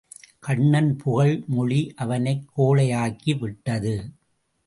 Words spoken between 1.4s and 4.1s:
மொழி அவனைக் கோழையாக்கி விட்டது.